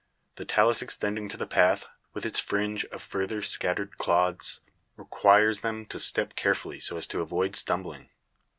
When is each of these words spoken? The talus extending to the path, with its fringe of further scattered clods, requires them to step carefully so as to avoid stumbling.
The 0.37 0.45
talus 0.45 0.81
extending 0.81 1.29
to 1.29 1.37
the 1.37 1.45
path, 1.45 1.85
with 2.15 2.25
its 2.25 2.39
fringe 2.39 2.85
of 2.85 3.03
further 3.03 3.43
scattered 3.43 3.99
clods, 3.99 4.59
requires 4.95 5.61
them 5.61 5.85
to 5.85 5.99
step 5.99 6.33
carefully 6.33 6.79
so 6.79 6.97
as 6.97 7.05
to 7.05 7.21
avoid 7.21 7.55
stumbling. 7.55 8.09